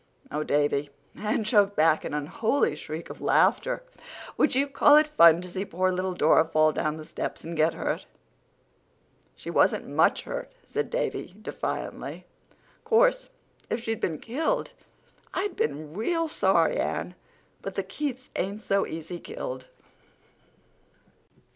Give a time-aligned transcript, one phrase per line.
[0.31, 3.83] "Oh, Davy!" Anne choked back an unholy shriek of laughter.
[4.35, 7.55] "Would you call it fun to see poor little Dora fall down the steps and
[7.55, 8.07] get hurt?"
[9.35, 12.25] "She wasn't much hurt," said Davy, defiantly.
[12.83, 13.29] "'Course,
[13.69, 14.71] if she'd been killed
[15.35, 17.13] I'd have been real sorry, Anne.
[17.61, 19.67] But the Keiths ain't so easy killed.